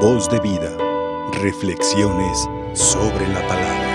[0.00, 0.76] Voz de vida.
[1.40, 3.86] Reflexiones sobre la palabra.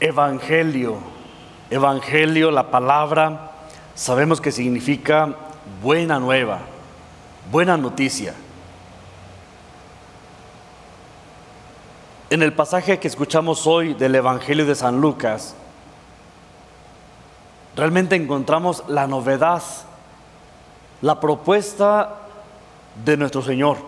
[0.00, 0.96] Evangelio.
[1.68, 3.50] Evangelio, la palabra,
[3.94, 5.36] sabemos que significa
[5.82, 6.60] buena nueva,
[7.52, 8.34] buena noticia.
[12.30, 15.54] En el pasaje que escuchamos hoy del Evangelio de San Lucas,
[17.80, 19.62] realmente encontramos la novedad,
[21.00, 22.14] la propuesta
[23.02, 23.78] de nuestro Señor.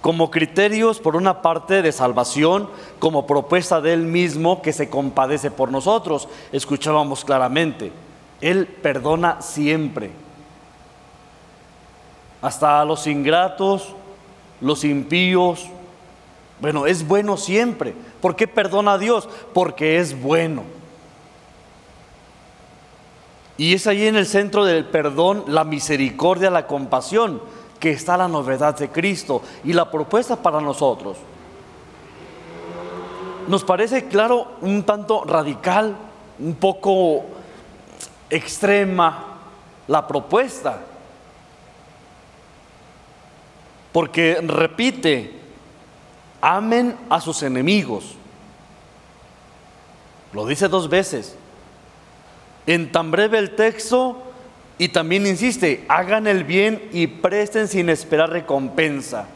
[0.00, 2.68] Como criterios, por una parte, de salvación,
[2.98, 6.28] como propuesta de Él mismo que se compadece por nosotros.
[6.50, 7.92] Escuchábamos claramente,
[8.40, 10.10] Él perdona siempre.
[12.42, 13.94] Hasta a los ingratos,
[14.60, 15.68] los impíos.
[16.60, 17.94] Bueno, es bueno siempre.
[18.20, 19.28] ¿Por qué perdona a Dios?
[19.54, 20.77] Porque es bueno.
[23.58, 27.42] Y es ahí en el centro del perdón, la misericordia, la compasión,
[27.80, 31.16] que está la novedad de Cristo y la propuesta para nosotros.
[33.48, 35.96] Nos parece, claro, un tanto radical,
[36.38, 37.24] un poco
[38.30, 39.24] extrema
[39.88, 40.80] la propuesta.
[43.90, 45.32] Porque repite,
[46.40, 48.14] amen a sus enemigos.
[50.32, 51.36] Lo dice dos veces
[52.68, 54.22] en tan breve el texto
[54.76, 59.26] y también insiste, hagan el bien y presten sin esperar recompensa.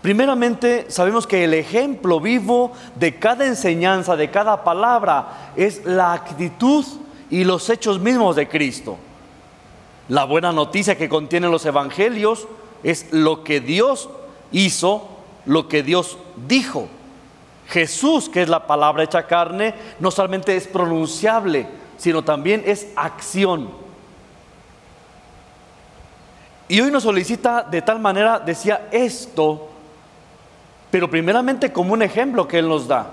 [0.00, 6.84] Primeramente, sabemos que el ejemplo vivo de cada enseñanza, de cada palabra, es la actitud
[7.28, 8.96] y los hechos mismos de Cristo.
[10.08, 12.48] La buena noticia que contienen los evangelios
[12.82, 14.08] es lo que Dios
[14.50, 15.08] hizo,
[15.44, 16.16] lo que Dios
[16.48, 16.88] dijo.
[17.68, 23.70] Jesús, que es la palabra hecha carne, no solamente es pronunciable, sino también es acción.
[26.68, 29.68] Y hoy nos solicita de tal manera, decía esto,
[30.90, 33.06] pero primeramente como un ejemplo que Él nos da.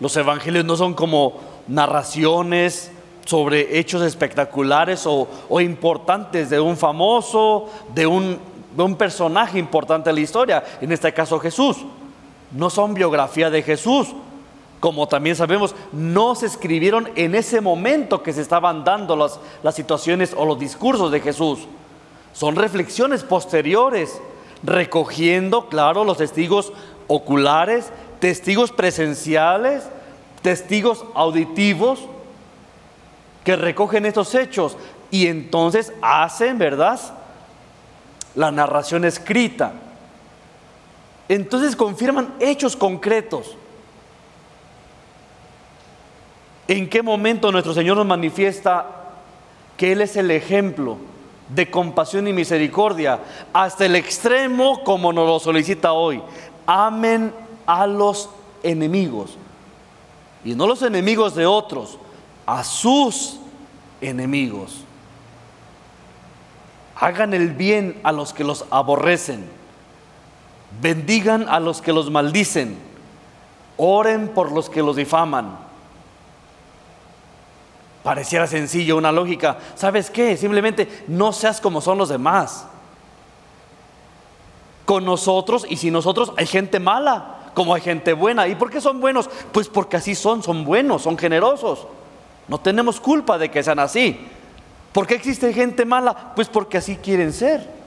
[0.00, 2.90] Los evangelios no son como narraciones
[3.24, 5.28] sobre hechos espectaculares o,
[5.60, 8.38] importantes de un famoso, de un,
[8.74, 11.84] de un personaje importante de la historia, en este caso Jesús
[12.52, 14.08] no son biografía de Jesús.
[14.80, 19.74] Como también sabemos, no se escribieron en ese momento que se estaban dando las, las
[19.74, 21.60] situaciones o los discursos de Jesús.
[22.32, 24.20] Son reflexiones posteriores,
[24.62, 26.72] recogiendo, claro, los testigos
[27.08, 29.82] oculares, testigos presenciales,
[30.42, 32.00] testigos auditivos
[33.44, 34.76] que recogen estos hechos
[35.10, 37.00] y entonces hacen, ¿verdad?
[38.36, 39.72] La narración escrita
[41.28, 43.56] entonces confirman hechos concretos.
[46.66, 48.86] ¿En qué momento nuestro Señor nos manifiesta
[49.76, 50.98] que Él es el ejemplo
[51.48, 53.20] de compasión y misericordia?
[53.52, 56.22] Hasta el extremo como nos lo solicita hoy.
[56.66, 57.32] Amen
[57.66, 58.30] a los
[58.62, 59.36] enemigos.
[60.44, 61.98] Y no los enemigos de otros,
[62.46, 63.38] a sus
[64.00, 64.84] enemigos.
[66.96, 69.57] Hagan el bien a los que los aborrecen
[70.80, 72.78] bendigan a los que los maldicen,
[73.76, 75.58] oren por los que los difaman.
[78.02, 79.58] Pareciera sencillo, una lógica.
[79.74, 80.36] ¿Sabes qué?
[80.36, 82.66] Simplemente no seas como son los demás.
[84.84, 88.48] Con nosotros y sin nosotros hay gente mala, como hay gente buena.
[88.48, 89.28] ¿Y por qué son buenos?
[89.52, 91.86] Pues porque así son, son buenos, son generosos.
[92.46, 94.26] No tenemos culpa de que sean así.
[94.92, 96.32] ¿Por qué existe gente mala?
[96.34, 97.77] Pues porque así quieren ser.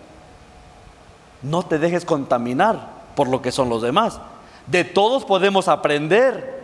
[1.41, 4.19] No te dejes contaminar por lo que son los demás.
[4.67, 6.61] De todos podemos aprender.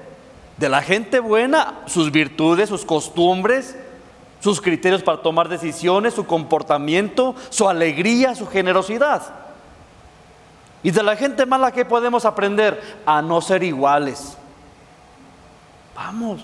[0.57, 3.75] De la gente buena, sus virtudes, sus costumbres,
[4.39, 9.21] sus criterios para tomar decisiones, su comportamiento, su alegría, su generosidad.
[10.81, 12.99] Y de la gente mala, ¿qué podemos aprender?
[13.05, 14.35] A no ser iguales.
[15.95, 16.43] Vamos.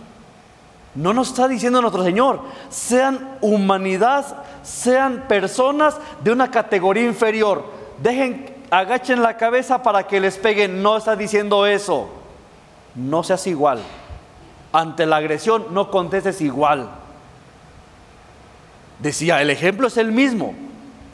[0.96, 8.54] No nos está diciendo nuestro Señor, sean humanidad, sean personas de una categoría inferior dejen,
[8.70, 10.82] agachen la cabeza para que les peguen.
[10.82, 12.10] No está diciendo eso.
[12.96, 13.80] No seas igual.
[14.72, 16.90] Ante la agresión no contestes igual.
[19.00, 20.54] Decía, el ejemplo es el mismo.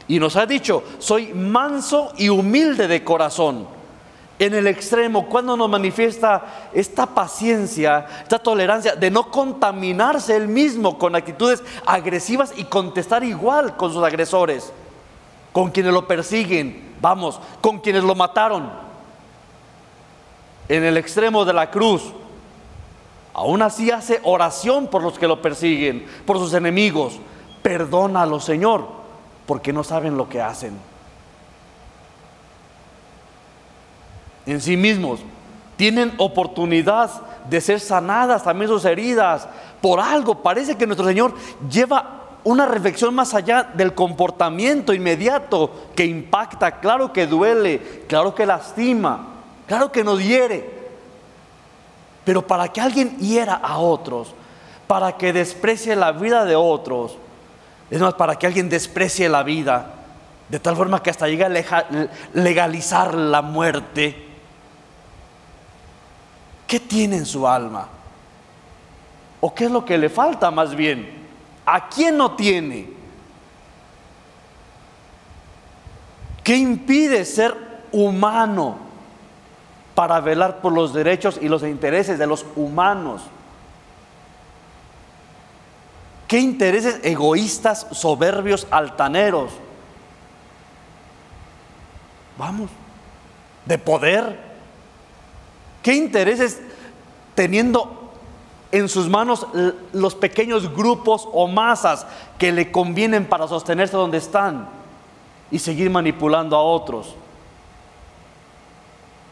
[0.07, 3.67] Y nos ha dicho, soy manso y humilde de corazón.
[4.39, 10.97] En el extremo, cuando nos manifiesta esta paciencia, esta tolerancia de no contaminarse él mismo
[10.97, 14.71] con actitudes agresivas y contestar igual con sus agresores
[15.51, 18.69] con quienes lo persiguen, vamos, con quienes lo mataron.
[20.67, 22.13] En el extremo de la cruz,
[23.39, 27.19] Aún así hace oración por los que lo persiguen, por sus enemigos.
[27.61, 28.85] Perdónalo, Señor,
[29.45, 30.77] porque no saben lo que hacen.
[34.45, 35.21] En sí mismos
[35.77, 37.09] tienen oportunidad
[37.49, 39.47] de ser sanadas también sus heridas.
[39.81, 41.33] Por algo parece que nuestro Señor
[41.69, 42.19] lleva
[42.49, 49.27] una reflexión más allá del comportamiento inmediato que impacta, claro que duele, claro que lastima,
[49.67, 50.67] claro que nos hiere.
[52.25, 54.33] Pero para que alguien hiera a otros,
[54.87, 57.17] para que desprecie la vida de otros,
[57.91, 59.93] es más, para que alguien desprecie la vida,
[60.47, 61.85] de tal forma que hasta llega a
[62.33, 64.25] legalizar la muerte,
[66.65, 67.87] ¿qué tiene en su alma?
[69.39, 71.19] ¿O qué es lo que le falta más bien?
[71.71, 72.89] ¿A quién no tiene?
[76.44, 77.56] ¿Qué impide ser
[77.92, 78.80] humano
[79.94, 83.21] para velar por los derechos y los intereses de los humanos?
[86.27, 89.51] ¿Qué intereses egoístas, soberbios, altaneros?
[92.36, 92.71] Vamos,
[93.68, 94.39] de poder.
[95.83, 96.62] ¿Qué intereses
[97.36, 97.98] teniendo
[98.71, 99.48] en sus manos
[99.94, 102.06] los pequeños grupos o masas
[102.38, 104.69] que le convienen para sostenerse donde están
[105.51, 107.16] y seguir manipulando a otros.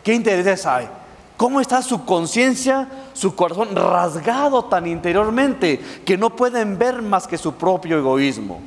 [0.03, 0.87] ¿Qué intereses hay?
[1.35, 7.37] ¿Cómo está su conciencia, su corazón rasgado tan interiormente que no pueden ver más que
[7.37, 8.59] su propio egoísmo?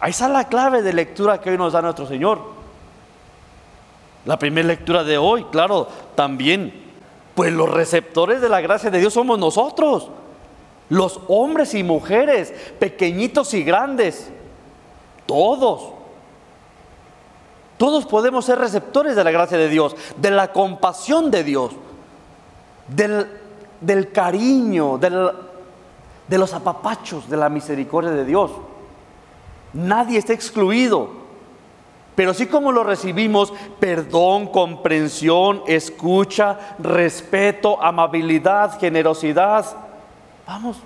[0.00, 2.40] Ahí está la clave de lectura que hoy nos da nuestro Señor.
[4.24, 6.83] La primera lectura de hoy, claro, también
[7.34, 10.08] pues los receptores de la gracia de Dios somos nosotros,
[10.88, 14.30] los hombres y mujeres, pequeñitos y grandes,
[15.26, 15.92] todos.
[17.76, 21.72] Todos podemos ser receptores de la gracia de Dios, de la compasión de Dios,
[22.88, 28.52] del, cariño, de los apapachos, de la misericordia de Dios.
[29.72, 31.23] Nadie está excluido.
[32.14, 39.66] Pero así como lo recibimos, perdón, comprensión, escucha, respeto, amabilidad, generosidad,
[40.46, 40.78] vamos,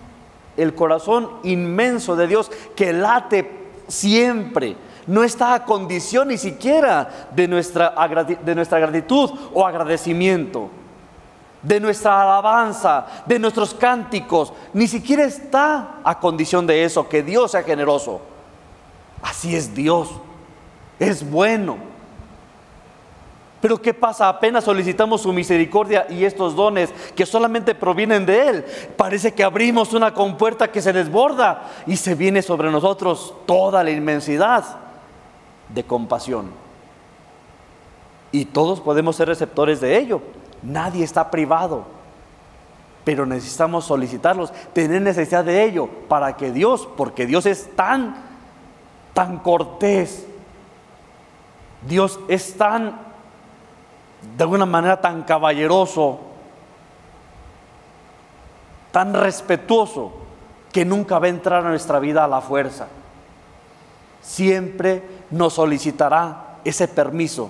[0.56, 4.76] el corazón inmenso de Dios que late siempre,
[5.06, 7.94] no está a condición ni siquiera de nuestra,
[8.42, 10.70] de nuestra gratitud o agradecimiento,
[11.62, 17.50] de nuestra alabanza, de nuestros cánticos, ni siquiera está a condición de eso, que Dios
[17.50, 18.20] sea generoso.
[19.22, 20.08] Así es Dios
[20.98, 21.76] es bueno.
[23.60, 24.28] Pero ¿qué pasa?
[24.28, 28.64] Apenas solicitamos su misericordia y estos dones que solamente provienen de Él.
[28.96, 33.90] Parece que abrimos una compuerta que se desborda y se viene sobre nosotros toda la
[33.90, 34.64] inmensidad
[35.68, 36.50] de compasión.
[38.30, 40.20] Y todos podemos ser receptores de ello.
[40.62, 41.84] Nadie está privado.
[43.04, 48.14] Pero necesitamos solicitarlos, tener necesidad de ello para que Dios, porque Dios es tan,
[49.14, 50.27] tan cortés,
[51.86, 52.98] Dios es tan,
[54.36, 56.20] de alguna manera, tan caballeroso,
[58.90, 60.12] tan respetuoso,
[60.72, 62.88] que nunca va a entrar a nuestra vida a la fuerza.
[64.20, 67.48] Siempre nos solicitará ese permiso.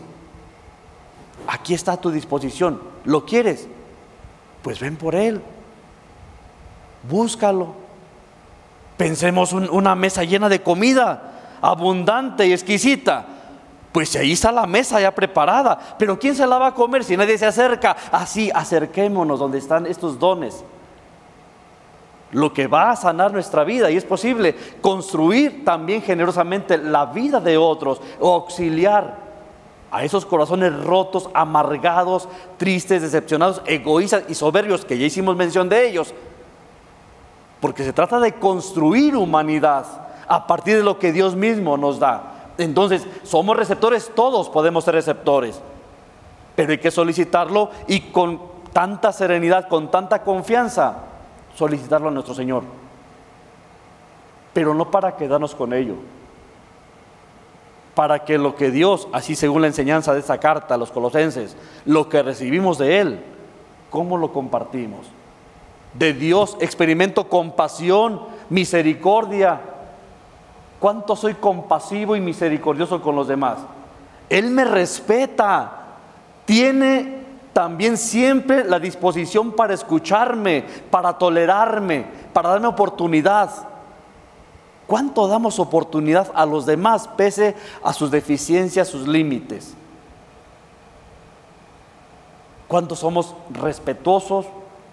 [1.46, 2.80] Aquí está a tu disposición.
[3.04, 3.66] ¿Lo quieres?
[4.62, 5.42] Pues ven por él.
[7.08, 7.74] Búscalo.
[8.96, 13.37] Pensemos una mesa llena de comida, abundante y exquisita
[13.98, 15.76] pues ahí está la mesa ya preparada.
[15.98, 17.96] Pero ¿quién se la va a comer si nadie se acerca?
[18.12, 20.62] Así, acerquémonos donde están estos dones.
[22.30, 27.40] Lo que va a sanar nuestra vida y es posible construir también generosamente la vida
[27.40, 29.16] de otros o auxiliar
[29.90, 35.88] a esos corazones rotos, amargados, tristes, decepcionados, egoístas y soberbios que ya hicimos mención de
[35.88, 36.14] ellos.
[37.60, 39.86] Porque se trata de construir humanidad
[40.28, 42.37] a partir de lo que Dios mismo nos da.
[42.58, 45.60] Entonces, somos receptores, todos podemos ser receptores,
[46.56, 48.40] pero hay que solicitarlo y con
[48.72, 50.96] tanta serenidad, con tanta confianza,
[51.54, 52.64] solicitarlo a nuestro Señor.
[54.52, 55.94] Pero no para quedarnos con ello,
[57.94, 61.56] para que lo que Dios, así según la enseñanza de esa carta a los colosenses,
[61.84, 63.20] lo que recibimos de Él,
[63.88, 65.06] ¿cómo lo compartimos?
[65.94, 69.60] De Dios experimento compasión, misericordia,
[70.78, 73.58] cuánto soy compasivo y misericordioso con los demás.
[74.28, 75.72] Él me respeta,
[76.44, 77.18] tiene
[77.52, 83.50] también siempre la disposición para escucharme, para tolerarme, para darme oportunidad.
[84.86, 89.74] ¿Cuánto damos oportunidad a los demás pese a sus deficiencias, sus límites?
[92.68, 94.46] ¿Cuánto somos respetuosos,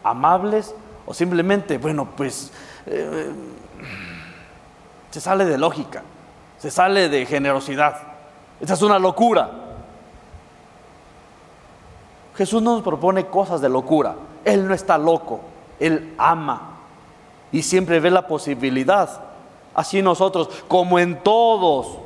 [0.03, 0.73] amables
[1.05, 2.51] o simplemente, bueno, pues
[2.87, 3.31] eh,
[5.15, 6.03] se sale de lógica,
[6.57, 7.95] se sale de generosidad.
[8.59, 9.49] Esta es una locura.
[12.35, 14.17] Jesús no nos propone cosas de locura.
[14.43, 15.39] Él no está loco,
[15.79, 16.79] Él ama
[17.49, 19.21] y siempre ve la posibilidad.
[19.73, 21.97] Así nosotros, como en todos,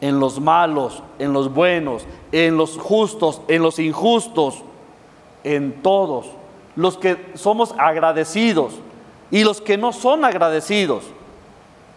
[0.00, 2.02] en los malos, en los buenos,
[2.32, 4.64] en los justos, en los injustos,
[5.44, 6.26] en todos,
[6.74, 8.72] los que somos agradecidos
[9.30, 11.04] y los que no son agradecidos,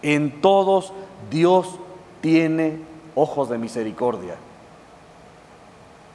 [0.04, 0.94] en todos
[1.32, 1.80] Dios
[2.22, 2.78] tiene
[3.16, 4.36] ojos de misericordia.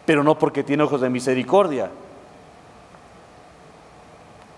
[0.07, 1.90] Pero no porque tiene ojos de misericordia,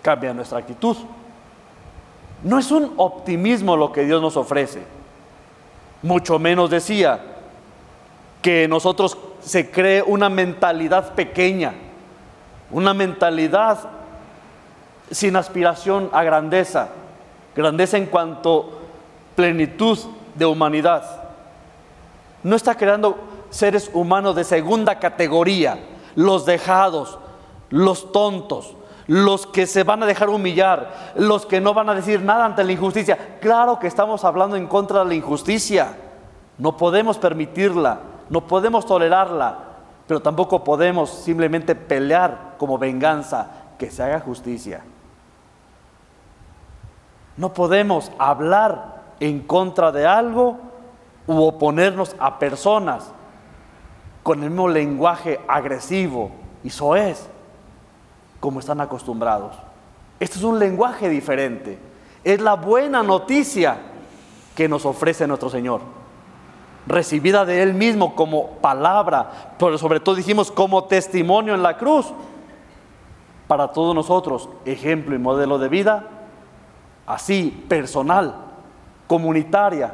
[0.01, 0.97] cambia nuestra actitud.
[2.43, 4.83] No es un optimismo lo que Dios nos ofrece.
[6.03, 7.21] Mucho menos decía
[8.41, 11.73] que nosotros se cree una mentalidad pequeña,
[12.71, 13.89] una mentalidad
[15.11, 16.89] sin aspiración a grandeza,
[17.55, 18.80] grandeza en cuanto
[19.41, 19.97] plenitud
[20.35, 21.03] de humanidad.
[22.43, 23.17] No está creando
[23.49, 25.79] seres humanos de segunda categoría,
[26.13, 27.17] los dejados,
[27.71, 28.75] los tontos,
[29.07, 32.63] los que se van a dejar humillar, los que no van a decir nada ante
[32.63, 33.39] la injusticia.
[33.41, 35.97] Claro que estamos hablando en contra de la injusticia.
[36.59, 39.57] No podemos permitirla, no podemos tolerarla,
[40.05, 43.47] pero tampoco podemos simplemente pelear como venganza
[43.79, 44.83] que se haga justicia.
[47.37, 50.57] No podemos hablar en contra de algo
[51.27, 53.13] u oponernos a personas
[54.23, 56.31] con el mismo lenguaje agresivo
[56.63, 57.29] y soez
[58.39, 59.55] como están acostumbrados.
[60.19, 61.77] Este es un lenguaje diferente.
[62.23, 63.77] Es la buena noticia
[64.55, 65.81] que nos ofrece nuestro Señor.
[66.87, 72.07] Recibida de Él mismo como palabra, pero sobre todo dijimos como testimonio en la cruz.
[73.47, 76.07] Para todos nosotros, ejemplo y modelo de vida,
[77.05, 78.50] así personal,
[79.11, 79.91] comunitaria,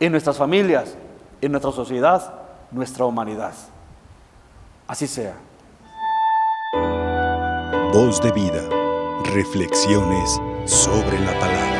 [0.00, 0.96] en nuestras familias,
[1.42, 2.32] en nuestra sociedad,
[2.70, 3.52] nuestra humanidad.
[4.86, 5.34] Así sea.
[7.92, 8.62] Voz de vida.
[9.34, 11.77] Reflexiones sobre la palabra.